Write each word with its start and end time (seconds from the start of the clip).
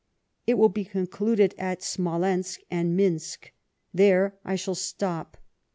It 0.47 0.55
will 0.55 0.67
be 0.69 0.83
concluded 0.83 1.53
at 1.59 1.83
Smolensk 1.83 2.61
and 2.71 2.97
Minsk. 2.97 3.51
There 3.93 4.33
I 4.43 4.55
shall 4.55 4.73
stop. 4.73 5.37